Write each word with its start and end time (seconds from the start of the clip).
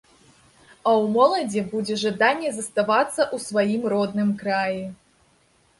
А 0.87 0.89
ў 0.99 1.03
моладзі 1.17 1.61
будзе 1.73 1.97
жаданне 2.05 2.49
заставацца 2.57 3.21
ў 3.35 3.45
сваім 3.47 3.81
родным 3.95 4.29
краі. 4.43 4.81